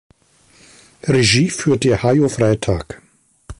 Regie 1.03 1.51
führte 1.51 2.01
Hayo 2.01 2.27
Freitag. 2.27 2.99